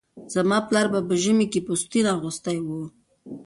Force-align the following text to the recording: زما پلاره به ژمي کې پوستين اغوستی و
زما 0.33 0.57
پلاره 0.67 0.99
به 1.07 1.15
ژمي 1.23 1.45
کې 1.51 1.59
پوستين 1.67 2.05
اغوستی 2.15 2.57
و 2.61 2.67